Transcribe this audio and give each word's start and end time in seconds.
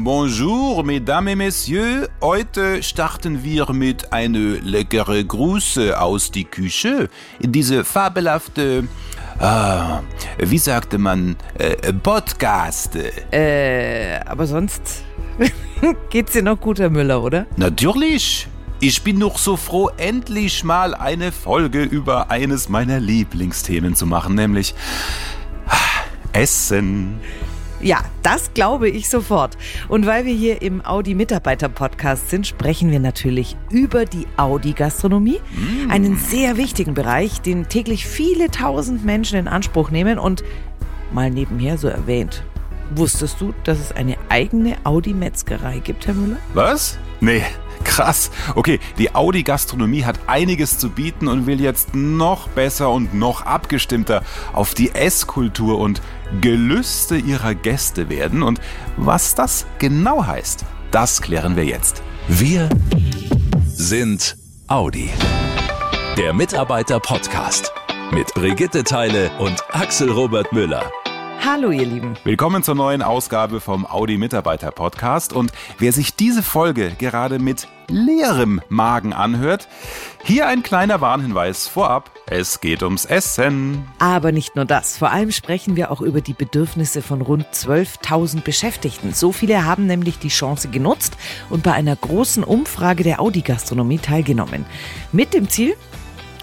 bonjour, 0.00 0.84
mesdames 0.84 1.32
et 1.32 1.36
messieurs. 1.36 2.08
Heute 2.20 2.82
starten 2.82 3.42
wir 3.42 3.72
mit 3.72 4.12
einer 4.12 4.60
leckere 4.62 5.24
Grüße 5.24 5.98
aus 5.98 6.30
die 6.30 6.44
Küche. 6.44 7.08
Diese 7.40 7.84
fabelhafte, 7.84 8.88
ah, 9.38 10.00
wie 10.38 10.58
sagte 10.58 10.98
man, 10.98 11.36
äh, 11.58 11.92
Podcast. 11.92 12.96
Äh, 13.32 14.20
aber 14.26 14.46
sonst 14.46 14.82
geht's 16.10 16.32
dir 16.32 16.42
noch 16.42 16.60
gut, 16.60 16.78
Herr 16.78 16.90
Müller, 16.90 17.22
oder? 17.22 17.46
Natürlich. 17.56 18.48
Ich 18.80 19.02
bin 19.02 19.18
noch 19.18 19.38
so 19.38 19.56
froh, 19.56 19.88
endlich 19.96 20.62
mal 20.62 20.94
eine 20.94 21.32
Folge 21.32 21.82
über 21.82 22.30
eines 22.30 22.68
meiner 22.68 23.00
Lieblingsthemen 23.00 23.94
zu 23.94 24.04
machen, 24.04 24.34
nämlich 24.34 24.74
ah, 25.66 25.76
Essen. 26.32 27.18
Ja, 27.86 28.04
das 28.24 28.52
glaube 28.52 28.88
ich 28.88 29.08
sofort. 29.08 29.56
Und 29.88 30.06
weil 30.06 30.24
wir 30.24 30.34
hier 30.34 30.60
im 30.60 30.84
Audi-Mitarbeiter-Podcast 30.84 32.30
sind, 32.30 32.44
sprechen 32.44 32.90
wir 32.90 32.98
natürlich 32.98 33.56
über 33.70 34.06
die 34.06 34.26
Audi-Gastronomie. 34.36 35.38
Mm. 35.54 35.92
Einen 35.92 36.16
sehr 36.16 36.56
wichtigen 36.56 36.94
Bereich, 36.94 37.42
den 37.42 37.68
täglich 37.68 38.04
viele 38.04 38.50
tausend 38.50 39.04
Menschen 39.04 39.38
in 39.38 39.46
Anspruch 39.46 39.92
nehmen. 39.92 40.18
Und 40.18 40.42
mal 41.12 41.30
nebenher 41.30 41.78
so 41.78 41.86
erwähnt, 41.86 42.42
wusstest 42.92 43.40
du, 43.40 43.54
dass 43.62 43.78
es 43.78 43.92
eine 43.92 44.16
eigene 44.30 44.74
Audi-Metzgerei 44.82 45.78
gibt, 45.78 46.08
Herr 46.08 46.14
Müller? 46.14 46.38
Was? 46.54 46.98
Nee, 47.20 47.44
Krass. 47.96 48.30
Okay, 48.54 48.78
die 48.98 49.14
Audi 49.14 49.42
Gastronomie 49.42 50.04
hat 50.04 50.18
einiges 50.26 50.78
zu 50.78 50.90
bieten 50.90 51.28
und 51.28 51.46
will 51.46 51.62
jetzt 51.62 51.94
noch 51.94 52.46
besser 52.48 52.90
und 52.90 53.14
noch 53.14 53.46
abgestimmter 53.46 54.22
auf 54.52 54.74
die 54.74 54.94
Esskultur 54.94 55.78
und 55.78 56.02
Gelüste 56.42 57.16
ihrer 57.16 57.54
Gäste 57.54 58.10
werden. 58.10 58.42
Und 58.42 58.60
was 58.98 59.34
das 59.34 59.64
genau 59.78 60.26
heißt, 60.26 60.66
das 60.90 61.22
klären 61.22 61.56
wir 61.56 61.64
jetzt. 61.64 62.02
Wir 62.28 62.68
sind 63.64 64.36
Audi. 64.66 65.08
Der 66.18 66.34
Mitarbeiter-Podcast 66.34 67.72
mit 68.12 68.34
Brigitte 68.34 68.84
Teile 68.84 69.30
und 69.38 69.64
Axel 69.72 70.10
Robert 70.10 70.52
Müller. 70.52 70.84
Hallo 71.44 71.70
ihr 71.70 71.86
Lieben. 71.86 72.14
Willkommen 72.24 72.62
zur 72.62 72.74
neuen 72.74 73.02
Ausgabe 73.02 73.60
vom 73.60 73.86
Audi 73.86 74.18
Mitarbeiter 74.18 74.70
Podcast 74.70 75.32
und 75.32 75.52
wer 75.78 75.92
sich 75.92 76.14
diese 76.14 76.42
Folge 76.42 76.92
gerade 76.98 77.38
mit 77.38 77.68
leerem 77.88 78.60
Magen 78.68 79.12
anhört, 79.12 79.68
hier 80.24 80.48
ein 80.48 80.62
kleiner 80.62 81.00
Warnhinweis 81.00 81.68
vorab. 81.68 82.10
Es 82.28 82.60
geht 82.60 82.82
ums 82.82 83.04
Essen. 83.04 83.86
Aber 83.98 84.32
nicht 84.32 84.56
nur 84.56 84.64
das. 84.64 84.98
Vor 84.98 85.12
allem 85.12 85.30
sprechen 85.30 85.76
wir 85.76 85.92
auch 85.92 86.00
über 86.00 86.20
die 86.20 86.34
Bedürfnisse 86.34 87.00
von 87.00 87.22
rund 87.22 87.46
12.000 87.52 88.42
Beschäftigten. 88.42 89.14
So 89.14 89.30
viele 89.30 89.64
haben 89.64 89.86
nämlich 89.86 90.18
die 90.18 90.28
Chance 90.28 90.68
genutzt 90.68 91.16
und 91.48 91.62
bei 91.62 91.72
einer 91.72 91.94
großen 91.94 92.42
Umfrage 92.42 93.04
der 93.04 93.20
Audi 93.20 93.42
Gastronomie 93.42 93.98
teilgenommen. 93.98 94.66
Mit 95.12 95.32
dem 95.32 95.48
Ziel, 95.48 95.76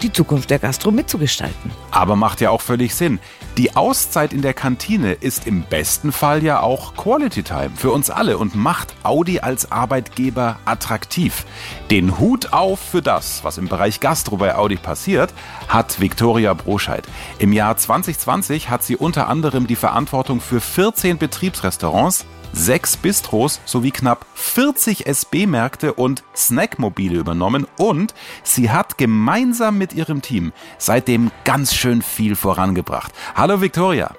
die 0.04 0.12
Zukunft 0.12 0.50
der 0.50 0.58
Gastro 0.58 0.90
mitzugestalten. 0.90 1.70
Aber 1.90 2.14
macht 2.14 2.40
ja 2.42 2.50
auch 2.50 2.60
völlig 2.60 2.94
Sinn. 2.94 3.18
Die 3.56 3.74
Auszeit 3.74 4.32
in 4.32 4.42
der 4.42 4.52
Kantine 4.52 5.12
ist 5.12 5.46
im 5.46 5.62
besten 5.62 6.12
Fall 6.12 6.44
ja 6.44 6.60
auch 6.60 6.94
Quality 6.94 7.42
Time 7.42 7.70
für 7.74 7.90
uns 7.90 8.10
alle 8.10 8.36
und 8.36 8.54
macht 8.54 8.94
Audi 9.02 9.40
als 9.40 9.72
Arbeitgeber 9.72 10.58
attraktiv. 10.66 11.46
Den 11.90 12.18
Hut 12.18 12.52
auf 12.52 12.80
für 12.80 13.00
das, 13.00 13.44
was 13.44 13.56
im 13.56 13.68
Bereich 13.68 14.00
Gastro 14.00 14.36
bei 14.36 14.54
Audi 14.54 14.76
passiert, 14.76 15.32
hat 15.68 16.00
Viktoria 16.00 16.52
Broscheid. 16.52 17.06
Im 17.38 17.52
Jahr 17.52 17.76
2020 17.76 18.68
hat 18.68 18.82
sie 18.82 18.96
unter 18.96 19.28
anderem 19.28 19.66
die 19.66 19.76
Verantwortung 19.76 20.40
für 20.40 20.60
14 20.60 21.16
Betriebsrestaurants, 21.16 22.26
sechs 22.54 22.96
Bistros 22.96 23.60
sowie 23.64 23.90
knapp 23.90 24.26
40 24.34 25.06
SB-Märkte 25.06 25.94
und 25.94 26.22
Snackmobile 26.34 27.18
übernommen 27.18 27.66
und 27.78 28.14
sie 28.42 28.70
hat 28.70 28.98
gemeinsam 28.98 29.78
mit 29.78 29.92
ihrem 29.92 30.22
Team 30.22 30.52
seitdem 30.78 31.30
ganz 31.44 31.74
schön 31.74 32.02
viel 32.02 32.36
vorangebracht. 32.36 33.12
Hallo 33.34 33.60
Viktoria. 33.60 34.14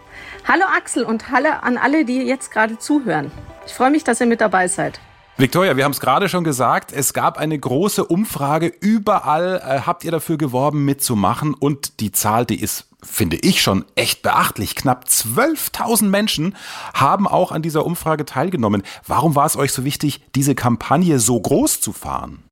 Hallo 0.47 0.66
Axel 0.78 1.03
und 1.03 1.31
hallo 1.31 1.50
an 1.62 1.78
alle, 1.78 2.06
die 2.06 2.18
jetzt 2.18 2.51
gerade 2.51 2.78
zuhören. 2.78 3.31
Ich 3.66 3.74
freue 3.74 3.90
mich, 3.90 4.03
dass 4.03 4.22
ihr 4.22 4.28
mit 4.28 4.41
dabei 4.41 4.68
seid. 4.68 5.00
Victoria, 5.38 5.75
wir 5.75 5.84
haben 5.84 5.91
es 5.91 6.00
gerade 6.00 6.29
schon 6.29 6.45
gesagt, 6.45 6.94
es 6.94 7.13
gab 7.13 7.38
eine 7.38 7.59
große 7.59 8.06
Umfrage. 8.06 8.68
Überall 8.68 9.62
äh, 9.66 9.81
habt 9.81 10.06
ihr 10.06 10.12
dafür 10.12 10.38
geworben, 10.38 10.85
mitzumachen. 10.85 11.53
Und 11.53 12.00
die 12.00 12.13
Zahl, 12.13 12.45
die 12.45 12.62
ist, 12.62 12.88
finde 13.05 13.38
ich, 13.38 13.61
schon 13.61 13.85
echt 13.95 14.21
beachtlich. 14.21 14.75
Knapp 14.75 15.05
12.000 15.05 16.05
Menschen 16.05 16.55
haben 16.93 17.27
auch 17.27 17.51
an 17.51 17.61
dieser 17.61 17.85
Umfrage 17.85 18.25
teilgenommen. 18.25 18.83
Warum 19.05 19.35
war 19.35 19.45
es 19.45 19.55
euch 19.55 19.71
so 19.71 19.85
wichtig, 19.85 20.21
diese 20.35 20.55
Kampagne 20.55 21.19
so 21.19 21.39
groß 21.39 21.81
zu 21.81 21.94
fahren? 21.94 22.44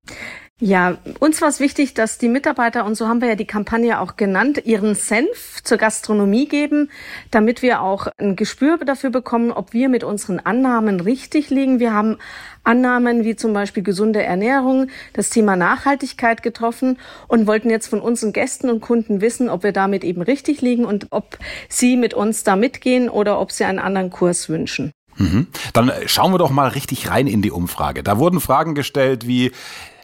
Ja, 0.65 0.97
uns 1.19 1.41
war 1.41 1.49
es 1.49 1.59
wichtig, 1.59 1.93
dass 1.93 2.19
die 2.19 2.29
Mitarbeiter, 2.29 2.85
und 2.85 2.95
so 2.95 3.09
haben 3.09 3.19
wir 3.19 3.27
ja 3.27 3.35
die 3.35 3.43
Kampagne 3.43 3.99
auch 3.99 4.15
genannt, 4.15 4.61
ihren 4.63 4.95
Senf 4.95 5.61
zur 5.61 5.77
Gastronomie 5.77 6.47
geben, 6.47 6.89
damit 7.31 7.61
wir 7.61 7.81
auch 7.81 8.07
ein 8.17 8.37
Gespür 8.37 8.77
dafür 8.77 9.09
bekommen, 9.09 9.51
ob 9.51 9.73
wir 9.73 9.89
mit 9.89 10.05
unseren 10.05 10.39
Annahmen 10.39 11.01
richtig 11.01 11.49
liegen. 11.49 11.81
Wir 11.81 11.91
haben 11.91 12.15
Annahmen 12.63 13.25
wie 13.25 13.35
zum 13.35 13.51
Beispiel 13.51 13.83
gesunde 13.83 14.23
Ernährung, 14.23 14.87
das 15.11 15.29
Thema 15.29 15.57
Nachhaltigkeit 15.57 16.43
getroffen 16.43 16.97
und 17.27 17.45
wollten 17.45 17.69
jetzt 17.69 17.87
von 17.87 17.99
unseren 17.99 18.31
Gästen 18.31 18.69
und 18.69 18.79
Kunden 18.79 19.19
wissen, 19.19 19.49
ob 19.49 19.63
wir 19.63 19.73
damit 19.73 20.05
eben 20.05 20.21
richtig 20.21 20.61
liegen 20.61 20.85
und 20.85 21.07
ob 21.09 21.39
sie 21.67 21.97
mit 21.97 22.13
uns 22.13 22.45
da 22.45 22.55
mitgehen 22.55 23.09
oder 23.09 23.41
ob 23.41 23.51
sie 23.51 23.65
einen 23.65 23.79
anderen 23.79 24.11
Kurs 24.11 24.47
wünschen. 24.47 24.93
Mhm. 25.17 25.47
Dann 25.73 25.91
schauen 26.05 26.31
wir 26.31 26.37
doch 26.37 26.51
mal 26.51 26.69
richtig 26.69 27.09
rein 27.09 27.27
in 27.27 27.41
die 27.41 27.51
Umfrage. 27.51 28.01
Da 28.01 28.17
wurden 28.17 28.39
Fragen 28.39 28.75
gestellt 28.75 29.27
wie, 29.27 29.51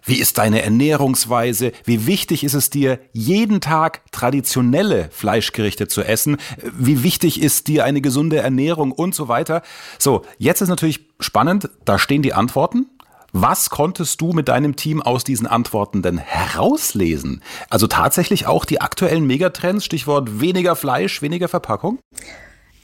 wie 0.10 0.20
ist 0.20 0.40
deine 0.40 0.64
Ernährungsweise? 0.64 1.72
Wie 1.86 2.08
wichtig 2.08 2.44
ist 2.44 2.56
es 2.56 2.70
dir, 2.70 3.00
jeden 3.14 3.62
Tag 3.62 4.02
traditionelle 4.12 5.10
Fleischgerichte 5.12 5.88
zu 5.88 6.02
essen? 6.04 6.38
Wie 6.78 7.04
wichtig 7.04 7.42
ist 7.42 7.68
dir 7.68 7.86
eine 7.86 8.02
gesunde 8.02 8.38
Ernährung 8.38 8.92
und 8.92 9.14
so 9.14 9.28
weiter? 9.28 9.62
So, 10.00 10.24
jetzt 10.40 10.62
ist 10.62 10.70
natürlich 10.70 11.02
spannend, 11.20 11.70
da 11.86 12.00
stehen 12.00 12.24
die 12.24 12.34
Antworten. 12.34 12.88
Was 13.32 13.70
konntest 13.70 14.20
du 14.22 14.34
mit 14.34 14.48
deinem 14.48 14.76
Team 14.76 15.04
aus 15.04 15.24
diesen 15.24 15.46
Antworten 15.46 16.02
denn 16.02 16.18
herauslesen? 16.18 17.44
Also 17.70 17.86
tatsächlich 17.86 18.48
auch 18.48 18.66
die 18.66 18.82
aktuellen 18.82 19.28
Megatrends, 19.28 19.86
Stichwort 19.86 20.42
weniger 20.42 20.76
Fleisch, 20.76 21.22
weniger 21.22 21.48
Verpackung? 21.48 22.00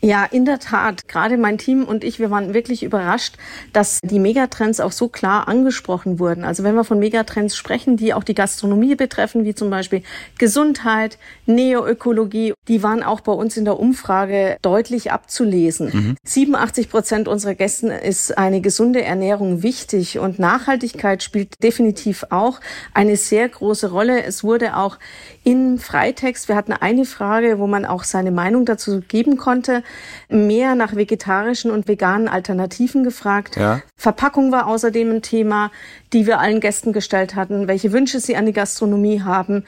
Ja, 0.02 0.24
in 0.24 0.46
der 0.46 0.60
Tat. 0.60 1.08
Gerade 1.08 1.38
mein 1.38 1.58
Team 1.58 1.84
und 1.84 2.04
ich, 2.04 2.20
wir 2.20 2.30
waren 2.30 2.54
wirklich 2.54 2.84
überrascht, 2.84 3.38
dass 3.74 4.00
die 4.04 4.20
Megatrends 4.20 4.80
auch 4.80 4.92
so 4.92 5.08
klar 5.08 5.48
angesprochen 5.48 6.20
wurden. 6.20 6.44
Also 6.44 6.64
wenn 6.64 6.76
wir 6.76 6.84
von 6.84 7.00
Megatrends 7.00 7.56
sprechen, 7.56 7.98
die 7.98 8.14
auch 8.14 8.24
die 8.24 8.36
Gastronomie 8.36 8.96
betreffen, 8.96 9.46
wie 9.46 9.56
zum 9.56 9.72
Beispiel 9.72 10.04
Gesundheit, 10.38 11.18
Neoökologie, 11.48 12.54
die 12.68 12.84
waren 12.84 13.02
auch 13.02 13.22
bei 13.22 13.32
uns 13.32 13.58
in 13.58 13.66
der 13.66 13.80
Umfrage 13.80 14.58
deutlich 14.62 15.12
abzulesen. 15.12 15.90
Mhm. 15.92 16.18
87 16.24 16.90
Prozent 16.90 17.28
unserer 17.28 17.56
Gästen 17.56 17.90
ist 17.90 18.38
eine 18.38 18.62
gesunde 18.62 19.02
Ernährung 19.04 19.64
wichtig 19.64 20.20
und 20.20 20.38
Nachhaltigkeit 20.38 21.24
spielt 21.24 21.64
definitiv 21.64 22.26
auch 22.30 22.60
eine 22.94 23.18
sehr 23.18 23.50
große 23.50 23.90
Rolle. 23.90 24.24
Es 24.24 24.44
wurde 24.44 24.78
auch 24.78 25.00
in 25.44 25.80
Freitext, 25.80 26.48
wir 26.48 26.56
hatten 26.56 26.74
eine 26.74 27.06
Frage, 27.06 27.60
wo 27.60 27.66
man 27.68 27.86
auch 27.86 28.04
seine 28.04 28.32
Meinung 28.32 28.66
dazu 28.66 29.02
geben 29.02 29.38
konnte, 29.38 29.84
mehr 30.30 30.76
nach 30.76 30.96
vegetarischen 30.96 31.72
und 31.72 31.88
veganen 31.88 32.28
Alternativen 32.28 33.04
gefragt. 33.04 33.56
Ja. 33.58 33.82
Verpackung 33.96 34.52
war 34.52 34.68
außerdem 34.68 35.12
ein 35.12 35.22
Thema, 35.22 35.72
die 36.14 36.26
wir 36.26 36.40
allen 36.40 36.60
Gästen 36.60 36.94
gestellt 36.94 37.36
hatten, 37.36 37.68
welche 37.68 37.92
Wünsche 37.92 38.20
sie 38.20 38.36
an 38.36 38.46
die 38.46 38.54
Gastronomie 38.54 39.22
haben. 39.22 39.66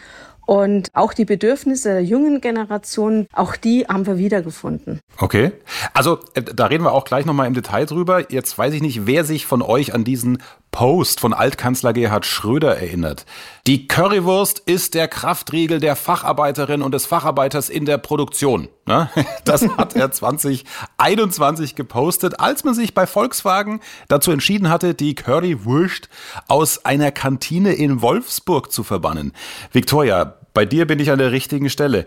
Und 0.48 0.88
auch 0.94 1.14
die 1.14 1.26
Bedürfnisse 1.26 1.90
der 1.90 2.04
jungen 2.04 2.40
Generation, 2.40 3.28
auch 3.34 3.58
die 3.58 3.86
haben 3.86 4.08
wir 4.08 4.18
wiedergefunden. 4.18 5.02
Okay. 5.18 5.52
Also 5.94 6.20
äh, 6.36 6.42
da 6.42 6.68
reden 6.68 6.86
wir 6.86 6.94
auch 6.94 7.04
gleich 7.04 7.26
nochmal 7.26 7.48
im 7.48 7.54
Detail 7.54 7.86
drüber. 7.86 8.32
Jetzt 8.32 8.58
weiß 8.58 8.74
ich 8.74 8.82
nicht, 8.82 9.06
wer 9.06 9.26
sich 9.26 9.46
von 9.46 9.62
euch 9.62 9.94
an 9.94 10.06
diesen 10.06 10.42
Post 10.72 11.20
von 11.20 11.34
Altkanzler 11.34 11.94
Gerhard 11.94 12.26
Schröder 12.26 12.78
erinnert. 12.78 13.26
Die 13.66 13.88
Currywurst 13.88 14.60
ist 14.60 14.94
der 14.94 15.08
Kraftriegel 15.08 15.80
der 15.80 15.96
Facharbeiterin 15.96 16.82
und 16.82 16.94
des 16.94 17.06
Facharbeiters 17.06 17.70
in 17.70 17.86
der 17.86 17.98
Produktion. 17.98 18.70
Ne? 18.86 19.10
Das 19.46 19.68
hat 19.78 19.96
er 19.96 20.12
2021 20.12 21.76
gepostet, 21.76 22.40
als 22.40 22.64
man 22.64 22.74
sich 22.74 22.94
bei 22.94 23.08
Volkswagen 23.08 23.80
dazu 24.08 24.32
entschieden 24.32 24.70
hatte, 24.70 24.94
die 24.94 25.16
Currywurst 25.16 26.10
aus 26.48 26.86
einer 26.86 27.12
Kantine 27.12 27.74
in 27.74 28.02
Wolfsburg 28.02 28.72
zu 28.72 28.84
verbannen. 28.84 29.34
Victoria, 29.72 30.38
bei 30.54 30.66
dir 30.66 30.86
bin 30.86 31.00
ich 31.00 31.12
an 31.12 31.20
der 31.20 31.32
richtigen 31.32 31.70
Stelle. 31.70 32.06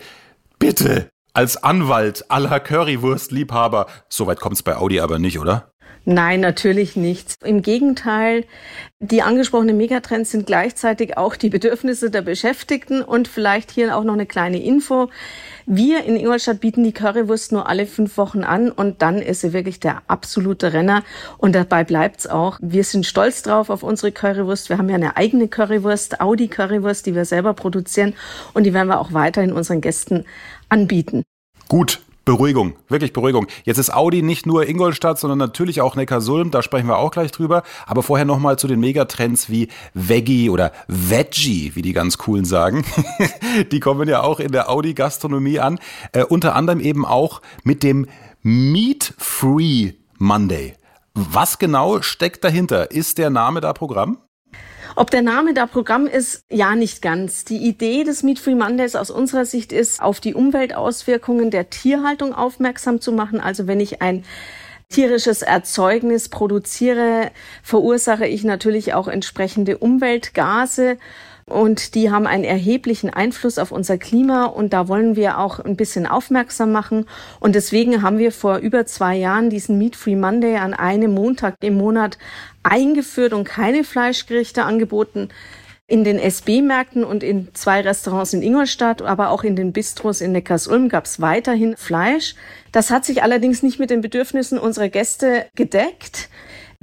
Bitte, 0.58 1.08
als 1.32 1.56
Anwalt 1.62 2.30
aller 2.30 2.60
Currywurst-Liebhaber, 2.60 3.86
soweit 4.08 4.40
kommt 4.40 4.56
es 4.56 4.62
bei 4.62 4.76
Audi 4.76 5.00
aber 5.00 5.18
nicht, 5.18 5.38
oder? 5.38 5.69
Nein, 6.06 6.40
natürlich 6.40 6.96
nicht. 6.96 7.34
Im 7.44 7.60
Gegenteil, 7.60 8.44
die 9.00 9.22
angesprochenen 9.22 9.76
Megatrends 9.76 10.30
sind 10.30 10.46
gleichzeitig 10.46 11.18
auch 11.18 11.36
die 11.36 11.50
Bedürfnisse 11.50 12.10
der 12.10 12.22
Beschäftigten 12.22 13.02
und 13.02 13.28
vielleicht 13.28 13.70
hier 13.70 13.96
auch 13.96 14.04
noch 14.04 14.14
eine 14.14 14.26
kleine 14.26 14.62
Info. 14.62 15.10
Wir 15.66 16.04
in 16.04 16.16
Ingolstadt 16.16 16.60
bieten 16.60 16.84
die 16.84 16.92
Currywurst 16.92 17.52
nur 17.52 17.68
alle 17.68 17.86
fünf 17.86 18.16
Wochen 18.16 18.44
an 18.44 18.70
und 18.70 19.02
dann 19.02 19.18
ist 19.18 19.42
sie 19.42 19.52
wirklich 19.52 19.78
der 19.78 20.02
absolute 20.08 20.72
Renner 20.72 21.04
und 21.36 21.54
dabei 21.54 21.84
bleibt's 21.84 22.26
auch. 22.26 22.58
Wir 22.62 22.82
sind 22.82 23.04
stolz 23.04 23.42
drauf 23.42 23.68
auf 23.68 23.82
unsere 23.82 24.10
Currywurst. 24.10 24.70
Wir 24.70 24.78
haben 24.78 24.88
ja 24.88 24.96
eine 24.96 25.16
eigene 25.16 25.48
Currywurst, 25.48 26.20
Audi 26.20 26.48
Currywurst, 26.48 27.04
die 27.06 27.14
wir 27.14 27.26
selber 27.26 27.52
produzieren 27.52 28.14
und 28.54 28.64
die 28.64 28.72
werden 28.72 28.88
wir 28.88 29.00
auch 29.00 29.12
weiterhin 29.12 29.52
unseren 29.52 29.80
Gästen 29.82 30.24
anbieten. 30.70 31.24
Gut, 31.68 32.00
Beruhigung, 32.24 32.74
wirklich 32.88 33.12
Beruhigung. 33.12 33.46
Jetzt 33.64 33.78
ist 33.78 33.92
Audi 33.92 34.22
nicht 34.22 34.46
nur 34.46 34.68
Ingolstadt, 34.68 35.18
sondern 35.18 35.38
natürlich 35.38 35.80
auch 35.80 35.96
Neckarsulm, 35.96 36.50
da 36.50 36.62
sprechen 36.62 36.86
wir 36.86 36.98
auch 36.98 37.10
gleich 37.10 37.32
drüber. 37.32 37.62
Aber 37.86 38.02
vorher 38.02 38.26
nochmal 38.26 38.58
zu 38.58 38.68
den 38.68 38.80
Megatrends 38.80 39.48
wie 39.48 39.68
Veggie 39.94 40.50
oder 40.50 40.72
Veggie, 40.86 41.72
wie 41.74 41.82
die 41.82 41.92
ganz 41.92 42.18
coolen 42.18 42.44
sagen. 42.44 42.84
die 43.72 43.80
kommen 43.80 44.08
ja 44.08 44.22
auch 44.22 44.38
in 44.38 44.52
der 44.52 44.70
Audi-Gastronomie 44.70 45.60
an. 45.60 45.78
Äh, 46.12 46.24
unter 46.24 46.54
anderem 46.54 46.80
eben 46.80 47.04
auch 47.04 47.40
mit 47.64 47.82
dem 47.82 48.06
Meat-Free 48.42 49.92
Monday. 50.18 50.74
Was 51.14 51.58
genau 51.58 52.02
steckt 52.02 52.44
dahinter? 52.44 52.90
Ist 52.90 53.18
der 53.18 53.30
Name 53.30 53.60
da 53.60 53.72
Programm? 53.72 54.18
Ob 54.96 55.10
der 55.10 55.22
Name 55.22 55.54
da 55.54 55.66
Programm 55.66 56.06
ist, 56.06 56.44
ja, 56.50 56.74
nicht 56.74 57.02
ganz. 57.02 57.44
Die 57.44 57.58
Idee 57.58 58.04
des 58.04 58.22
Meat 58.22 58.38
Free 58.38 58.54
Mondays 58.54 58.96
aus 58.96 59.10
unserer 59.10 59.44
Sicht 59.44 59.72
ist, 59.72 60.02
auf 60.02 60.20
die 60.20 60.34
Umweltauswirkungen 60.34 61.50
der 61.50 61.70
Tierhaltung 61.70 62.34
aufmerksam 62.34 63.00
zu 63.00 63.12
machen. 63.12 63.40
Also 63.40 63.66
wenn 63.66 63.80
ich 63.80 64.02
ein 64.02 64.24
tierisches 64.88 65.42
Erzeugnis 65.42 66.28
produziere, 66.28 67.30
verursache 67.62 68.26
ich 68.26 68.42
natürlich 68.44 68.92
auch 68.92 69.08
entsprechende 69.08 69.78
Umweltgase 69.78 70.98
und 71.50 71.94
die 71.94 72.10
haben 72.10 72.26
einen 72.26 72.44
erheblichen 72.44 73.10
Einfluss 73.10 73.58
auf 73.58 73.72
unser 73.72 73.98
Klima 73.98 74.46
und 74.46 74.72
da 74.72 74.88
wollen 74.88 75.16
wir 75.16 75.38
auch 75.38 75.58
ein 75.58 75.76
bisschen 75.76 76.06
aufmerksam 76.06 76.72
machen 76.72 77.06
und 77.40 77.54
deswegen 77.54 78.02
haben 78.02 78.18
wir 78.18 78.32
vor 78.32 78.58
über 78.58 78.86
zwei 78.86 79.16
Jahren 79.16 79.50
diesen 79.50 79.76
Meat 79.78 79.96
Free 79.96 80.16
Monday 80.16 80.56
an 80.56 80.74
einem 80.74 81.12
Montag 81.12 81.56
im 81.60 81.74
Monat 81.74 82.18
eingeführt 82.62 83.32
und 83.32 83.44
keine 83.44 83.84
Fleischgerichte 83.84 84.64
angeboten. 84.64 85.28
In 85.86 86.04
den 86.04 86.20
SB-Märkten 86.20 87.02
und 87.02 87.24
in 87.24 87.48
zwei 87.52 87.80
Restaurants 87.80 88.32
in 88.32 88.42
Ingolstadt, 88.42 89.02
aber 89.02 89.30
auch 89.30 89.42
in 89.42 89.56
den 89.56 89.72
Bistros 89.72 90.20
in 90.20 90.30
Neckarsulm 90.30 90.88
gab 90.88 91.06
es 91.06 91.20
weiterhin 91.20 91.76
Fleisch. 91.76 92.36
Das 92.70 92.90
hat 92.90 93.04
sich 93.04 93.24
allerdings 93.24 93.64
nicht 93.64 93.80
mit 93.80 93.90
den 93.90 94.00
Bedürfnissen 94.00 94.56
unserer 94.56 94.88
Gäste 94.88 95.46
gedeckt. 95.56 96.28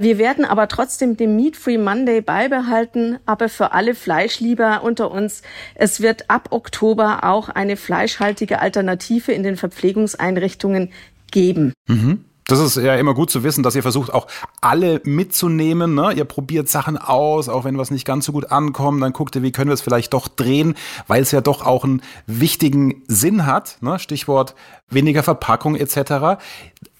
Wir 0.00 0.16
werden 0.18 0.44
aber 0.44 0.68
trotzdem 0.68 1.16
den 1.16 1.34
Meat 1.34 1.56
Free 1.56 1.76
Monday 1.76 2.20
beibehalten, 2.20 3.18
aber 3.26 3.48
für 3.48 3.72
alle 3.72 3.96
Fleischlieber 3.96 4.84
unter 4.84 5.10
uns, 5.10 5.42
es 5.74 6.00
wird 6.00 6.30
ab 6.30 6.50
Oktober 6.50 7.24
auch 7.24 7.48
eine 7.48 7.76
fleischhaltige 7.76 8.60
Alternative 8.60 9.32
in 9.32 9.42
den 9.42 9.56
Verpflegungseinrichtungen 9.56 10.92
geben. 11.32 11.72
Mhm. 11.88 12.24
Das 12.46 12.60
ist 12.60 12.76
ja 12.76 12.94
immer 12.94 13.12
gut 13.12 13.28
zu 13.28 13.42
wissen, 13.42 13.62
dass 13.64 13.74
ihr 13.74 13.82
versucht, 13.82 14.14
auch 14.14 14.28
alle 14.60 15.02
mitzunehmen. 15.04 15.94
Ne? 15.94 16.12
Ihr 16.12 16.24
probiert 16.24 16.68
Sachen 16.68 16.96
aus, 16.96 17.48
auch 17.48 17.64
wenn 17.64 17.76
was 17.76 17.90
nicht 17.90 18.06
ganz 18.06 18.24
so 18.24 18.32
gut 18.32 18.52
ankommt, 18.52 19.02
dann 19.02 19.12
guckt 19.12 19.34
ihr, 19.36 19.42
wie 19.42 19.52
können 19.52 19.68
wir 19.68 19.74
es 19.74 19.82
vielleicht 19.82 20.14
doch 20.14 20.28
drehen, 20.28 20.74
weil 21.08 21.20
es 21.20 21.32
ja 21.32 21.42
doch 21.42 21.66
auch 21.66 21.84
einen 21.84 22.02
wichtigen 22.26 23.02
Sinn 23.08 23.44
hat. 23.46 23.78
Ne? 23.82 23.98
Stichwort 23.98 24.54
weniger 24.88 25.22
Verpackung 25.24 25.74
etc. 25.74 26.40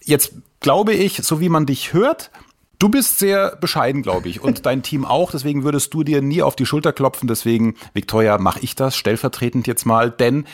Jetzt 0.04 0.32
glaube 0.60 0.92
ich, 0.92 1.22
so 1.22 1.40
wie 1.40 1.48
man 1.48 1.64
dich 1.64 1.94
hört, 1.94 2.30
Du 2.78 2.88
bist 2.88 3.18
sehr 3.18 3.56
bescheiden, 3.56 4.02
glaube 4.02 4.28
ich, 4.28 4.40
und 4.40 4.64
dein 4.64 4.84
Team 4.84 5.04
auch. 5.04 5.32
Deswegen 5.32 5.64
würdest 5.64 5.92
du 5.94 6.04
dir 6.04 6.22
nie 6.22 6.42
auf 6.42 6.54
die 6.54 6.66
Schulter 6.66 6.92
klopfen. 6.92 7.26
Deswegen, 7.26 7.74
Victoria, 7.92 8.38
mache 8.38 8.60
ich 8.60 8.76
das 8.76 8.96
stellvertretend 8.96 9.66
jetzt 9.66 9.84
mal, 9.84 10.12
denn 10.12 10.44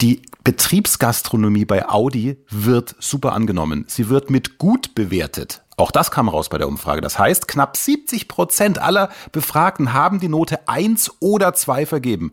die 0.00 0.22
Betriebsgastronomie 0.42 1.64
bei 1.64 1.88
Audi 1.88 2.36
wird 2.50 2.96
super 2.98 3.32
angenommen. 3.32 3.84
Sie 3.86 4.08
wird 4.08 4.28
mit 4.28 4.58
gut 4.58 4.96
bewertet. 4.96 5.62
Auch 5.82 5.90
das 5.90 6.12
kam 6.12 6.28
raus 6.28 6.48
bei 6.48 6.58
der 6.58 6.68
Umfrage. 6.68 7.00
Das 7.00 7.18
heißt, 7.18 7.48
knapp 7.48 7.76
70 7.76 8.28
Prozent 8.28 8.78
aller 8.78 9.08
Befragten 9.32 9.92
haben 9.92 10.20
die 10.20 10.28
Note 10.28 10.68
1 10.68 11.16
oder 11.18 11.54
2 11.54 11.86
vergeben. 11.86 12.30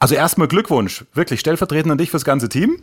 Also 0.00 0.16
erstmal 0.16 0.48
Glückwunsch, 0.48 1.04
wirklich 1.14 1.38
stellvertretend 1.38 1.92
an 1.92 1.98
dich 1.98 2.10
fürs 2.10 2.24
ganze 2.24 2.48
Team. 2.48 2.82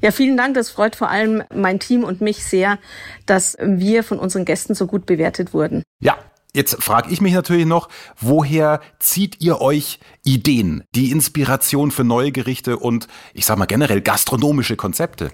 Ja, 0.00 0.12
vielen 0.12 0.36
Dank. 0.36 0.54
Das 0.54 0.70
freut 0.70 0.94
vor 0.94 1.10
allem 1.10 1.42
mein 1.52 1.80
Team 1.80 2.04
und 2.04 2.20
mich 2.20 2.44
sehr, 2.44 2.78
dass 3.26 3.56
wir 3.60 4.04
von 4.04 4.20
unseren 4.20 4.44
Gästen 4.44 4.76
so 4.76 4.86
gut 4.86 5.04
bewertet 5.04 5.52
wurden. 5.52 5.82
Ja, 5.98 6.16
Jetzt 6.56 6.82
frage 6.82 7.12
ich 7.12 7.20
mich 7.20 7.34
natürlich 7.34 7.66
noch, 7.66 7.90
woher 8.18 8.80
zieht 8.98 9.42
ihr 9.42 9.60
euch 9.60 10.00
Ideen, 10.24 10.84
die 10.94 11.10
Inspiration 11.10 11.90
für 11.90 12.02
neue 12.02 12.32
Gerichte 12.32 12.78
und 12.78 13.08
ich 13.34 13.44
sag 13.44 13.58
mal 13.58 13.66
generell 13.66 14.00
gastronomische 14.00 14.74
Konzepte? 14.74 15.30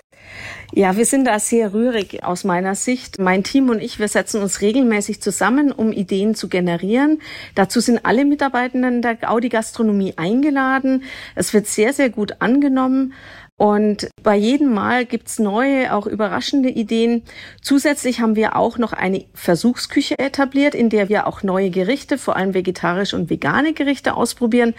Ja, 0.75 0.97
wir 0.97 1.05
sind 1.05 1.27
da 1.27 1.39
sehr 1.39 1.75
rührig 1.75 2.25
aus 2.25 2.43
meiner 2.43 2.75
Sicht. 2.75 3.21
Mein 3.21 3.45
Team 3.45 3.69
und 3.69 3.81
ich, 3.81 4.01
wir 4.01 4.09
setzen 4.09 4.43
uns 4.43 4.63
regelmäßig 4.63 5.21
zusammen, 5.21 5.71
um 5.71 5.93
Ideen 5.93 6.35
zu 6.35 6.49
generieren. 6.49 7.21
Dazu 7.55 7.79
sind 7.81 8.05
alle 8.05 8.25
Mitarbeitenden 8.25 9.03
der 9.03 9.31
Audi 9.31 9.49
Gastronomie 9.49 10.15
eingeladen. 10.17 11.05
Es 11.37 11.55
wird 11.55 11.67
sehr, 11.67 11.93
sehr 11.93 12.11
gut 12.11 12.41
angenommen. 12.41 13.13
Und 13.59 14.09
bei 14.23 14.35
jedem 14.35 14.73
Mal 14.73 15.05
gibt's 15.05 15.39
neue, 15.39 15.95
auch 15.95 16.07
überraschende 16.07 16.69
Ideen. 16.69 17.23
Zusätzlich 17.61 18.21
haben 18.21 18.35
wir 18.35 18.57
auch 18.57 18.79
noch 18.79 18.93
eine 18.93 19.25
Versuchsküche 19.35 20.19
etabliert, 20.19 20.75
in 20.75 20.89
der 20.89 21.09
wir 21.09 21.27
auch 21.27 21.43
neue 21.43 21.71
Gerichte, 21.71 22.19
vor 22.19 22.37
allem 22.37 22.55
vegetarische 22.55 23.15
und 23.15 23.31
vegane 23.31 23.73
Gerichte 23.73 24.15
ausprobieren. 24.15 24.75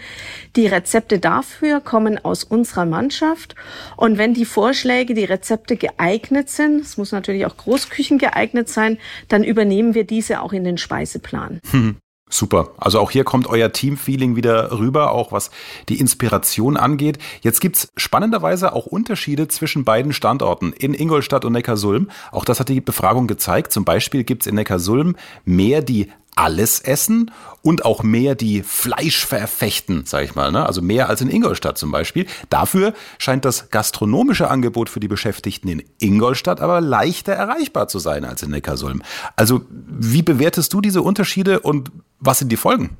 Die 0.56 0.66
Rezepte 0.66 1.18
dafür 1.18 1.80
kommen 1.80 2.22
aus 2.22 2.44
unserer 2.44 2.84
Mannschaft. 2.84 3.54
Und 3.96 4.18
wenn 4.18 4.34
die 4.34 4.44
Vorschläge, 4.44 5.14
die 5.14 5.24
Rezepte 5.24 5.76
geeignet 5.76 6.50
sind, 6.50 6.80
es 6.80 6.98
muss 6.98 7.12
natürlich 7.12 7.46
auch 7.46 7.56
Großküchen 7.56 8.18
geeignet 8.18 8.68
sein, 8.68 8.98
dann 9.28 9.44
übernehmen 9.44 9.94
wir 9.94 10.04
diese 10.04 10.42
auch 10.42 10.52
in 10.52 10.64
den 10.64 10.78
Speiseplan. 10.78 11.60
Hm. 11.70 11.96
Super. 12.30 12.70
Also 12.78 13.00
auch 13.00 13.10
hier 13.10 13.22
kommt 13.22 13.46
euer 13.46 13.70
Teamfeeling 13.70 14.34
wieder 14.34 14.76
rüber, 14.78 15.12
auch 15.12 15.30
was 15.30 15.50
die 15.88 16.00
Inspiration 16.00 16.76
angeht. 16.76 17.18
Jetzt 17.42 17.60
gibt's 17.60 17.92
spannenderweise 17.96 18.72
auch 18.72 18.86
Unterschiede 18.86 19.46
zwischen 19.46 19.84
beiden 19.84 20.12
Standorten 20.12 20.72
in 20.72 20.94
Ingolstadt 20.94 21.44
und 21.44 21.52
Neckarsulm. 21.52 22.10
Auch 22.32 22.44
das 22.44 22.60
hat 22.60 22.70
die 22.70 22.80
Befragung 22.80 23.26
gezeigt. 23.26 23.72
Zum 23.72 23.84
Beispiel 23.84 24.24
gibt's 24.24 24.46
in 24.46 24.54
Neckarsulm 24.54 25.16
mehr 25.44 25.82
die 25.82 26.10
alles 26.36 26.80
essen 26.80 27.30
und 27.62 27.84
auch 27.84 28.02
mehr 28.02 28.34
die 28.34 28.62
Fleisch 28.62 29.24
verfechten, 29.26 30.04
sage 30.06 30.24
ich 30.26 30.34
mal. 30.34 30.52
Ne? 30.52 30.66
Also 30.66 30.82
mehr 30.82 31.08
als 31.08 31.20
in 31.20 31.30
Ingolstadt 31.30 31.78
zum 31.78 31.90
Beispiel. 31.90 32.26
Dafür 32.50 32.94
scheint 33.18 33.44
das 33.44 33.70
gastronomische 33.70 34.50
Angebot 34.50 34.90
für 34.90 35.00
die 35.00 35.08
Beschäftigten 35.08 35.68
in 35.68 35.82
Ingolstadt 35.98 36.60
aber 36.60 36.80
leichter 36.80 37.32
erreichbar 37.32 37.88
zu 37.88 37.98
sein 37.98 38.24
als 38.24 38.42
in 38.42 38.50
Neckarsulm. 38.50 39.02
Also 39.36 39.62
wie 39.70 40.22
bewertest 40.22 40.72
du 40.72 40.80
diese 40.80 41.02
Unterschiede 41.02 41.60
und 41.60 41.90
was 42.18 42.38
sind 42.38 42.50
die 42.50 42.56
Folgen? 42.56 42.96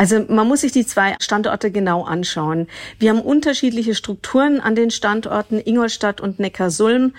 Also 0.00 0.24
man 0.28 0.48
muss 0.48 0.62
sich 0.62 0.72
die 0.72 0.86
zwei 0.86 1.14
Standorte 1.20 1.70
genau 1.70 2.04
anschauen. 2.04 2.68
Wir 2.98 3.10
haben 3.10 3.20
unterschiedliche 3.20 3.94
Strukturen 3.94 4.58
an 4.58 4.74
den 4.74 4.90
Standorten 4.90 5.60
Ingolstadt 5.62 6.22
und 6.22 6.38
Neckarsulm. 6.38 7.12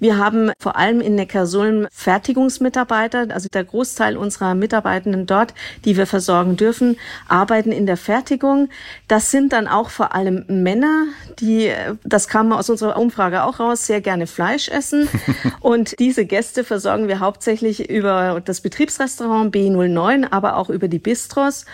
Wir 0.00 0.18
haben 0.18 0.52
vor 0.58 0.76
allem 0.76 1.00
in 1.00 1.14
Neckarsulm 1.14 1.86
Fertigungsmitarbeiter, 1.90 3.28
also 3.30 3.48
der 3.50 3.64
Großteil 3.64 4.18
unserer 4.18 4.54
Mitarbeitenden 4.54 5.24
dort, 5.24 5.54
die 5.86 5.96
wir 5.96 6.06
versorgen 6.06 6.58
dürfen, 6.58 6.98
arbeiten 7.26 7.72
in 7.72 7.86
der 7.86 7.96
Fertigung. 7.96 8.68
Das 9.08 9.30
sind 9.30 9.54
dann 9.54 9.66
auch 9.66 9.88
vor 9.88 10.14
allem 10.14 10.44
Männer, 10.46 11.04
die, 11.40 11.72
das 12.04 12.28
kam 12.28 12.52
aus 12.52 12.68
unserer 12.68 12.98
Umfrage 12.98 13.44
auch 13.44 13.60
raus, 13.60 13.86
sehr 13.86 14.02
gerne 14.02 14.26
Fleisch 14.26 14.68
essen. 14.68 15.08
und 15.60 15.98
diese 16.00 16.26
Gäste 16.26 16.64
versorgen 16.64 17.08
wir 17.08 17.20
hauptsächlich 17.20 17.88
über 17.88 18.42
das 18.44 18.60
Betriebsrestaurant 18.60 19.54
B09, 19.54 20.26
aber 20.32 20.58
auch 20.58 20.68
über 20.68 20.88
die 20.88 20.98
Bistros. 20.98 21.64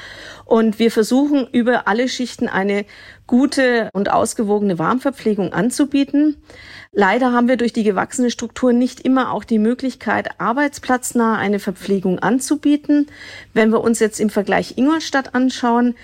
Und 0.53 0.79
wir 0.79 0.91
versuchen 0.91 1.47
über 1.51 1.89
alle 1.89 2.11
Schichten 2.11 2.47
eine 2.47 2.85
gute 3.27 3.89
und 3.95 4.11
ausgewogene 4.11 4.79
Warmverpflegung 4.79 5.55
anzubieten. 5.55 6.37
Leider 6.93 7.33
haben 7.33 7.49
wir 7.49 7.57
durch 7.57 7.73
die 7.73 7.85
gewachsene 7.85 8.31
Struktur 8.31 8.75
nicht 8.75 9.01
immer 9.01 9.33
auch 9.33 9.45
die 9.45 9.59
Möglichkeit, 9.59 10.39
arbeitsplatznah 10.39 11.39
eine 11.39 11.59
Verpflegung 11.59 12.19
anzubieten. 12.19 13.07
Wenn 13.55 13.71
wir 13.71 13.81
uns 13.81 13.99
jetzt 13.99 14.21
im 14.21 14.29
Vergleich 14.29 14.77
Ingolstadt 14.77 15.35
anschauen, 15.35 15.95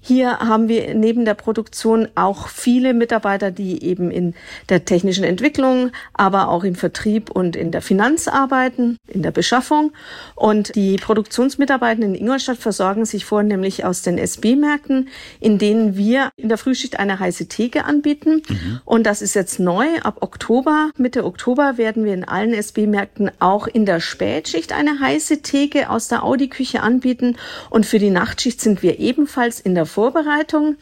Hier 0.00 0.38
haben 0.38 0.68
wir 0.68 0.94
neben 0.94 1.24
der 1.24 1.34
Produktion 1.34 2.08
auch 2.14 2.48
viele 2.48 2.94
Mitarbeiter, 2.94 3.50
die 3.50 3.82
eben 3.82 4.10
in 4.10 4.34
der 4.68 4.84
technischen 4.84 5.24
Entwicklung, 5.24 5.90
aber 6.14 6.48
auch 6.48 6.64
im 6.64 6.76
Vertrieb 6.76 7.30
und 7.30 7.56
in 7.56 7.72
der 7.72 7.82
Finanz 7.82 8.28
arbeiten, 8.28 8.96
in 9.08 9.22
der 9.22 9.32
Beschaffung. 9.32 9.92
Und 10.36 10.74
die 10.76 10.96
Produktionsmitarbeiter 10.96 12.02
in 12.02 12.14
Ingolstadt 12.14 12.58
versorgen 12.58 13.04
sich 13.04 13.24
vornehmlich 13.24 13.84
aus 13.84 14.02
den 14.02 14.18
SB-Märkten, 14.18 15.08
in 15.40 15.58
denen 15.58 15.96
wir 15.96 16.30
in 16.36 16.48
der 16.48 16.58
Frühschicht 16.58 16.98
eine 16.98 17.18
heiße 17.18 17.48
Theke 17.48 17.84
anbieten. 17.84 18.42
Mhm. 18.48 18.80
Und 18.84 19.04
das 19.04 19.20
ist 19.20 19.34
jetzt 19.34 19.58
neu. 19.58 19.86
Ab 20.02 20.18
Oktober, 20.20 20.90
Mitte 20.96 21.24
Oktober 21.24 21.76
werden 21.76 22.04
wir 22.04 22.14
in 22.14 22.24
allen 22.24 22.54
SB-Märkten 22.54 23.32
auch 23.40 23.66
in 23.66 23.84
der 23.84 24.00
Spätschicht 24.00 24.72
eine 24.72 25.00
heiße 25.00 25.42
Theke 25.42 25.90
aus 25.90 26.06
der 26.06 26.22
Audi-Küche 26.22 26.82
anbieten. 26.82 27.36
Und 27.68 27.84
für 27.84 27.98
die 27.98 28.10
Nachtschicht 28.10 28.60
sind 28.60 28.82
wir 28.82 29.00
ebenfalls 29.00 29.58
in 29.58 29.74
der 29.74 29.87
Vorbereitung. 29.88 30.76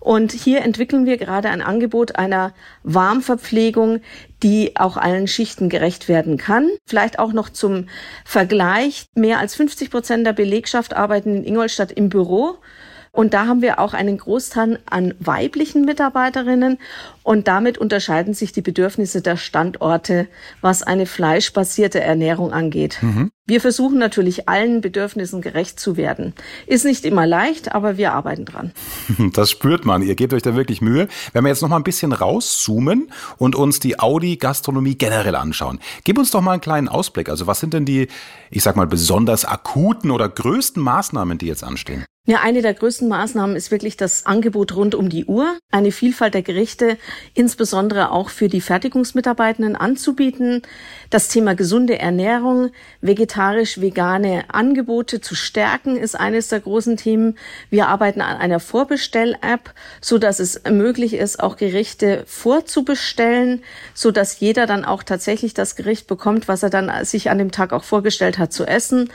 Und 0.00 0.32
hier 0.32 0.62
entwickeln 0.62 1.06
wir 1.06 1.16
gerade 1.16 1.48
ein 1.48 1.62
Angebot 1.62 2.16
einer 2.16 2.54
Warmverpflegung, 2.82 4.00
die 4.42 4.76
auch 4.76 4.96
allen 4.96 5.26
Schichten 5.26 5.68
gerecht 5.68 6.08
werden 6.08 6.36
kann. 6.36 6.70
Vielleicht 6.86 7.18
auch 7.18 7.32
noch 7.32 7.50
zum 7.50 7.88
Vergleich. 8.24 9.06
Mehr 9.14 9.38
als 9.38 9.54
50 9.54 9.90
Prozent 9.90 10.26
der 10.26 10.32
Belegschaft 10.32 10.94
arbeiten 10.94 11.36
in 11.36 11.44
Ingolstadt 11.44 11.92
im 11.92 12.08
Büro. 12.08 12.58
Und 13.14 13.32
da 13.32 13.46
haben 13.46 13.62
wir 13.62 13.78
auch 13.78 13.94
einen 13.94 14.18
Großteil 14.18 14.80
an 14.86 15.14
weiblichen 15.20 15.84
Mitarbeiterinnen. 15.84 16.78
Und 17.22 17.46
damit 17.46 17.78
unterscheiden 17.78 18.34
sich 18.34 18.50
die 18.50 18.60
Bedürfnisse 18.60 19.22
der 19.22 19.36
Standorte, 19.36 20.26
was 20.60 20.82
eine 20.82 21.06
fleischbasierte 21.06 22.00
Ernährung 22.00 22.52
angeht. 22.52 22.98
Mhm. 23.02 23.30
Wir 23.46 23.60
versuchen 23.60 23.98
natürlich 23.98 24.48
allen 24.48 24.80
Bedürfnissen 24.80 25.42
gerecht 25.42 25.78
zu 25.78 25.96
werden. 25.96 26.34
Ist 26.66 26.84
nicht 26.84 27.04
immer 27.04 27.24
leicht, 27.24 27.72
aber 27.72 27.96
wir 27.96 28.12
arbeiten 28.12 28.46
dran. 28.46 28.72
Das 29.32 29.50
spürt 29.50 29.84
man. 29.84 30.02
Ihr 30.02 30.16
gebt 30.16 30.32
euch 30.34 30.42
da 30.42 30.56
wirklich 30.56 30.80
Mühe. 30.80 31.06
Wenn 31.32 31.44
wir 31.44 31.50
jetzt 31.50 31.62
noch 31.62 31.68
mal 31.68 31.76
ein 31.76 31.84
bisschen 31.84 32.12
rauszoomen 32.12 33.12
und 33.38 33.54
uns 33.54 33.78
die 33.78 34.00
Audi-Gastronomie 34.00 34.96
generell 34.96 35.36
anschauen, 35.36 35.78
gib 36.02 36.18
uns 36.18 36.32
doch 36.32 36.40
mal 36.40 36.52
einen 36.52 36.60
kleinen 36.60 36.88
Ausblick. 36.88 37.28
Also 37.28 37.46
was 37.46 37.60
sind 37.60 37.74
denn 37.74 37.84
die, 37.84 38.08
ich 38.50 38.64
sag 38.64 38.74
mal, 38.74 38.88
besonders 38.88 39.44
akuten 39.44 40.10
oder 40.10 40.28
größten 40.28 40.82
Maßnahmen, 40.82 41.38
die 41.38 41.46
jetzt 41.46 41.62
anstehen? 41.62 42.04
Ja, 42.26 42.40
eine 42.40 42.62
der 42.62 42.72
größten 42.72 43.06
Maßnahmen 43.06 43.54
ist 43.54 43.70
wirklich 43.70 43.98
das 43.98 44.24
Angebot 44.24 44.74
rund 44.74 44.94
um 44.94 45.10
die 45.10 45.26
Uhr, 45.26 45.58
eine 45.70 45.92
Vielfalt 45.92 46.32
der 46.32 46.40
Gerichte, 46.40 46.96
insbesondere 47.34 48.12
auch 48.12 48.30
für 48.30 48.48
die 48.48 48.62
Fertigungsmitarbeitenden 48.62 49.76
anzubieten, 49.76 50.62
das 51.10 51.28
Thema 51.28 51.54
gesunde 51.54 51.98
Ernährung, 51.98 52.70
vegetarisch-vegane 53.02 54.44
Angebote 54.48 55.20
zu 55.20 55.34
stärken, 55.34 55.98
ist 55.98 56.18
eines 56.18 56.48
der 56.48 56.60
großen 56.60 56.96
Themen. 56.96 57.36
Wir 57.68 57.88
arbeiten 57.88 58.22
an 58.22 58.38
einer 58.38 58.58
Vorbestell-App, 58.58 59.74
so 60.00 60.16
dass 60.16 60.40
es 60.40 60.62
möglich 60.64 61.12
ist, 61.12 61.40
auch 61.40 61.58
Gerichte 61.58 62.24
vorzubestellen, 62.26 63.62
so 63.92 64.12
dass 64.12 64.40
jeder 64.40 64.64
dann 64.64 64.86
auch 64.86 65.02
tatsächlich 65.02 65.52
das 65.52 65.76
Gericht 65.76 66.06
bekommt, 66.06 66.48
was 66.48 66.62
er 66.62 66.70
dann 66.70 67.04
sich 67.04 67.28
an 67.28 67.36
dem 67.36 67.50
Tag 67.50 67.74
auch 67.74 67.84
vorgestellt 67.84 68.38
hat 68.38 68.50
zu 68.50 68.64
essen. 68.64 69.10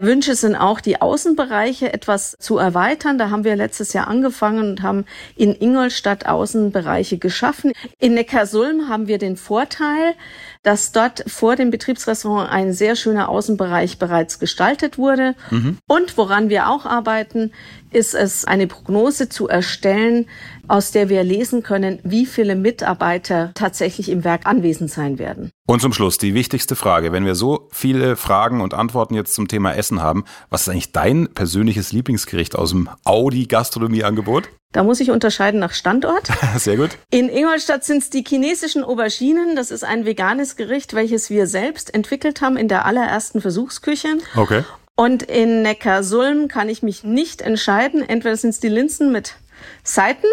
Wünsche 0.00 0.34
sind 0.34 0.56
auch, 0.56 0.80
die 0.80 1.02
Außenbereiche 1.02 1.92
etwas 1.92 2.34
zu 2.38 2.56
erweitern. 2.56 3.18
Da 3.18 3.28
haben 3.28 3.44
wir 3.44 3.54
letztes 3.54 3.92
Jahr 3.92 4.08
angefangen 4.08 4.70
und 4.70 4.82
haben 4.82 5.04
in 5.36 5.54
Ingolstadt 5.54 6.24
Außenbereiche 6.24 7.18
geschaffen. 7.18 7.72
In 7.98 8.14
Neckarsulm 8.14 8.88
haben 8.88 9.08
wir 9.08 9.18
den 9.18 9.36
Vorteil, 9.36 10.14
dass 10.62 10.92
dort 10.92 11.24
vor 11.26 11.56
dem 11.56 11.70
Betriebsrestaurant 11.70 12.50
ein 12.50 12.72
sehr 12.72 12.94
schöner 12.94 13.28
Außenbereich 13.28 13.98
bereits 13.98 14.38
gestaltet 14.38 14.98
wurde. 14.98 15.34
Mhm. 15.50 15.78
Und 15.88 16.18
woran 16.18 16.50
wir 16.50 16.68
auch 16.68 16.84
arbeiten, 16.84 17.52
ist 17.90 18.14
es, 18.14 18.44
eine 18.44 18.66
Prognose 18.66 19.28
zu 19.28 19.48
erstellen, 19.48 20.26
aus 20.68 20.92
der 20.92 21.08
wir 21.08 21.24
lesen 21.24 21.62
können, 21.62 21.98
wie 22.04 22.26
viele 22.26 22.56
Mitarbeiter 22.56 23.52
tatsächlich 23.54 24.08
im 24.10 24.22
Werk 24.22 24.46
anwesend 24.46 24.90
sein 24.90 25.18
werden. 25.18 25.50
Und 25.66 25.80
zum 25.80 25.92
Schluss 25.92 26.18
die 26.18 26.34
wichtigste 26.34 26.76
Frage. 26.76 27.10
Wenn 27.10 27.24
wir 27.24 27.34
so 27.34 27.68
viele 27.72 28.16
Fragen 28.16 28.60
und 28.60 28.74
Antworten 28.74 29.14
jetzt 29.14 29.34
zum 29.34 29.48
Thema 29.48 29.72
Essen 29.72 30.02
haben, 30.02 30.24
was 30.50 30.62
ist 30.62 30.68
eigentlich 30.68 30.92
dein 30.92 31.28
persönliches 31.32 31.92
Lieblingsgericht 31.92 32.54
aus 32.54 32.70
dem 32.70 32.88
Audi-Gastronomieangebot? 33.04 34.50
Da 34.72 34.84
muss 34.84 35.00
ich 35.00 35.10
unterscheiden 35.10 35.58
nach 35.58 35.72
Standort. 35.72 36.28
Sehr 36.56 36.76
gut. 36.76 36.90
In 37.10 37.28
Ingolstadt 37.28 37.84
sind 37.84 38.02
es 38.02 38.10
die 38.10 38.24
chinesischen 38.26 38.84
Auberginen. 38.84 39.56
Das 39.56 39.72
ist 39.72 39.82
ein 39.82 40.04
veganes 40.04 40.54
Gericht, 40.54 40.94
welches 40.94 41.28
wir 41.28 41.48
selbst 41.48 41.92
entwickelt 41.92 42.40
haben 42.40 42.56
in 42.56 42.68
der 42.68 42.84
allerersten 42.84 43.40
Versuchsküche. 43.40 44.18
Okay. 44.36 44.62
Und 44.94 45.24
in 45.24 45.62
Neckarsulm 45.62 46.46
kann 46.46 46.68
ich 46.68 46.82
mich 46.82 47.02
nicht 47.02 47.42
entscheiden. 47.42 48.08
Entweder 48.08 48.36
sind 48.36 48.50
es 48.50 48.60
die 48.60 48.68
Linsen 48.68 49.10
mit 49.10 49.36
Seiten 49.82 50.26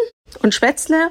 und 0.44 0.54
Spätzle 0.54 1.10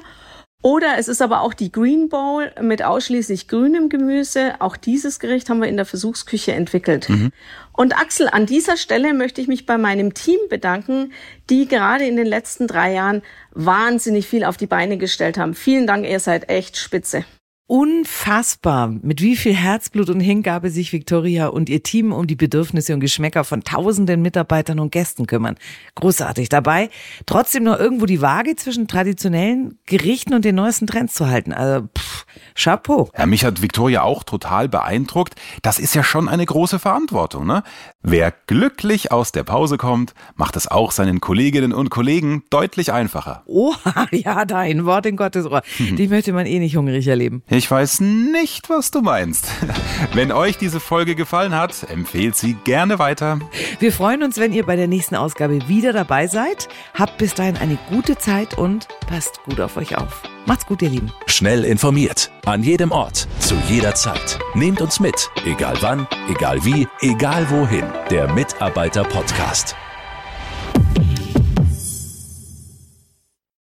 oder 0.67 0.97
es 0.97 1.07
ist 1.07 1.21
aber 1.21 1.43
auch 1.43 1.53
die 1.53 1.71
Green 1.71 2.09
Bowl 2.09 2.51
mit 2.61 2.83
ausschließlich 2.83 3.47
grünem 3.47 3.87
Gemüse. 3.87 4.55
Auch 4.59 4.75
dieses 4.75 5.17
Gericht 5.19 5.49
haben 5.49 5.61
wir 5.61 5.69
in 5.69 5.77
der 5.77 5.85
Versuchsküche 5.85 6.51
entwickelt. 6.51 7.07
Mhm. 7.07 7.31
Und 7.71 7.97
Axel, 7.97 8.27
an 8.27 8.45
dieser 8.45 8.75
Stelle 8.75 9.13
möchte 9.13 9.39
ich 9.39 9.47
mich 9.47 9.65
bei 9.65 9.77
meinem 9.77 10.13
Team 10.13 10.39
bedanken, 10.49 11.13
die 11.49 11.69
gerade 11.69 12.05
in 12.05 12.17
den 12.17 12.27
letzten 12.27 12.67
drei 12.67 12.91
Jahren 12.91 13.21
wahnsinnig 13.51 14.27
viel 14.27 14.43
auf 14.43 14.57
die 14.57 14.67
Beine 14.67 14.97
gestellt 14.97 15.37
haben. 15.37 15.53
Vielen 15.53 15.87
Dank, 15.87 16.05
ihr 16.05 16.19
seid 16.19 16.49
echt 16.49 16.75
spitze. 16.75 17.23
Unfassbar, 17.69 18.87
mit 18.87 19.21
wie 19.21 19.35
viel 19.35 19.53
Herzblut 19.53 20.09
und 20.09 20.21
Hingabe 20.21 20.69
sich 20.69 20.93
Victoria 20.93 21.47
und 21.47 21.67
ihr 21.67 21.83
Team 21.83 22.13
um 22.13 22.25
die 22.25 22.37
Bedürfnisse 22.37 22.93
und 22.93 23.01
Geschmäcker 23.01 23.43
von 23.43 23.61
tausenden 23.61 24.21
Mitarbeitern 24.21 24.79
und 24.79 24.93
Gästen 24.93 25.27
kümmern. 25.27 25.57
Großartig 25.95 26.47
dabei, 26.47 26.89
trotzdem 27.25 27.63
noch 27.63 27.77
irgendwo 27.77 28.05
die 28.05 28.21
Waage 28.21 28.55
zwischen 28.55 28.87
traditionellen 28.87 29.77
Gerichten 29.85 30.33
und 30.33 30.45
den 30.45 30.55
neuesten 30.55 30.87
Trends 30.87 31.13
zu 31.13 31.27
halten. 31.27 31.51
Also, 31.51 31.89
pff, 31.97 32.25
Chapeau. 32.55 33.09
Ja, 33.17 33.25
mich 33.25 33.43
hat 33.43 33.61
Victoria 33.61 34.01
auch 34.01 34.23
total 34.23 34.69
beeindruckt. 34.69 35.35
Das 35.61 35.77
ist 35.77 35.93
ja 35.93 36.03
schon 36.03 36.29
eine 36.29 36.45
große 36.45 36.79
Verantwortung, 36.79 37.45
ne? 37.45 37.63
Wer 38.01 38.33
glücklich 38.47 39.11
aus 39.11 39.33
der 39.33 39.43
Pause 39.43 39.77
kommt, 39.77 40.13
macht 40.35 40.55
es 40.55 40.67
auch 40.67 40.91
seinen 40.91 41.19
Kolleginnen 41.19 41.73
und 41.73 41.89
Kollegen 41.89 42.43
deutlich 42.49 42.93
einfacher. 42.93 43.43
Oha, 43.45 44.07
ja, 44.11 44.45
dein 44.45 44.85
Wort 44.85 45.05
in 45.05 45.17
Gottes 45.17 45.45
Ohr. 45.45 45.61
Die 45.79 46.07
möchte 46.07 46.31
man 46.31 46.45
eh 46.45 46.59
nicht 46.59 46.77
hungrig 46.77 47.05
erleben. 47.07 47.43
Ich 47.57 47.71
weiß 47.71 48.01
nicht, 48.01 48.69
was 48.69 48.91
du 48.91 49.01
meinst. 49.01 49.47
Wenn 50.13 50.31
euch 50.31 50.59
diese 50.59 50.79
Folge 50.79 51.15
gefallen 51.15 51.55
hat, 51.55 51.89
empfehlt 51.89 52.35
sie 52.35 52.53
gerne 52.53 52.99
weiter. 52.99 53.39
Wir 53.79 53.91
freuen 53.91 54.21
uns, 54.21 54.37
wenn 54.37 54.53
ihr 54.53 54.63
bei 54.63 54.75
der 54.75 54.87
nächsten 54.87 55.15
Ausgabe 55.15 55.67
wieder 55.67 55.91
dabei 55.91 56.27
seid. 56.27 56.67
Habt 56.93 57.17
bis 57.17 57.33
dahin 57.33 57.57
eine 57.57 57.79
gute 57.89 58.15
Zeit 58.15 58.59
und 58.59 58.87
passt 59.07 59.41
gut 59.43 59.59
auf 59.59 59.75
euch 59.75 59.97
auf. 59.97 60.21
Macht's 60.45 60.67
gut, 60.67 60.83
ihr 60.83 60.89
Lieben. 60.89 61.11
Schnell 61.25 61.63
informiert. 61.63 62.29
An 62.45 62.61
jedem 62.61 62.91
Ort. 62.91 63.27
Zu 63.39 63.55
jeder 63.67 63.95
Zeit. 63.95 64.37
Nehmt 64.53 64.79
uns 64.79 64.99
mit. 64.99 65.31
Egal 65.43 65.77
wann, 65.81 66.07
egal 66.29 66.63
wie, 66.63 66.87
egal 67.01 67.49
wohin. 67.49 67.85
Der 68.11 68.31
Mitarbeiter-Podcast. 68.33 69.75